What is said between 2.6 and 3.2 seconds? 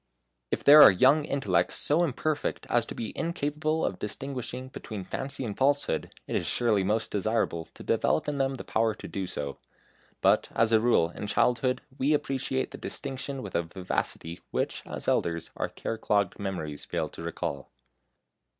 as to be